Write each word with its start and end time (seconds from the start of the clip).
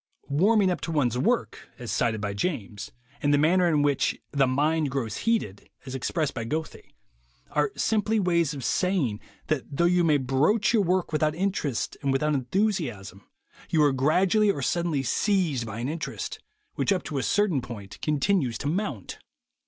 "Warming 0.29 0.71
up 0.71 0.81
to 0.81 0.91
one's 0.91 1.15
work," 1.15 1.69
as 1.77 1.91
cited 1.91 2.19
by 2.21 2.33
James, 2.33 2.91
and 3.21 3.31
the 3.31 3.37
manner 3.37 3.67
in 3.67 3.83
which 3.83 4.19
"the 4.31 4.47
mind 4.47 4.89
grows 4.89 5.17
heated," 5.29 5.69
as 5.85 5.93
expressed 5.93 6.33
by 6.33 6.43
Goethe, 6.43 6.87
are 7.51 7.71
simply 7.77 8.19
ways 8.19 8.55
of 8.55 8.63
saying 8.63 9.19
that 9.45 9.65
though 9.77 9.85
you 9.85 10.03
may 10.03 10.17
broach 10.17 10.73
your 10.73 10.81
work 10.81 11.11
without 11.13 11.35
interest 11.35 11.97
and 12.01 12.11
without 12.11 12.33
enthusiasm, 12.33 13.27
you 13.69 13.83
are 13.83 13.93
gradually 13.93 14.49
or 14.49 14.63
suddenly 14.63 15.03
seized 15.03 15.67
by 15.67 15.77
an 15.77 15.87
interest, 15.87 16.39
which 16.73 16.91
up 16.91 17.03
to 17.03 17.19
a 17.19 17.21
certain 17.21 17.61
point 17.61 18.01
continues 18.01 18.57
to 18.57 18.67
mount. 18.67 19.19